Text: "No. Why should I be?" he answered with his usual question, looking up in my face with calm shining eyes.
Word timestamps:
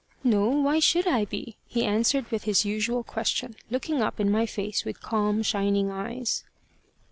"No. 0.23 0.47
Why 0.49 0.79
should 0.79 1.05
I 1.05 1.25
be?" 1.25 1.57
he 1.67 1.85
answered 1.85 2.31
with 2.31 2.45
his 2.45 2.65
usual 2.65 3.03
question, 3.03 3.55
looking 3.69 4.01
up 4.01 4.19
in 4.19 4.31
my 4.31 4.47
face 4.47 4.83
with 4.83 4.99
calm 4.99 5.43
shining 5.43 5.91
eyes. 5.91 6.43